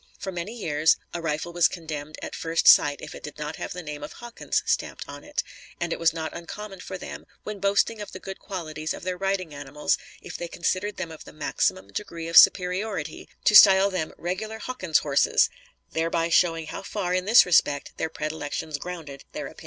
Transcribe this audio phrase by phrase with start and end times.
[0.17, 3.71] For many years a rifle was condemned at first sight if it did not have
[3.71, 5.43] the name of Hawkins stamped on it,
[5.79, 9.15] and it was not uncommon for them, when boasting of the good qualities of their
[9.15, 14.11] riding animals, if they considered them of the maximum degree of superiority, to style them
[14.17, 15.51] "regular Hawkins horses",
[15.91, 19.59] thereby showing how far, in this respect, their predilections grounded their opinions.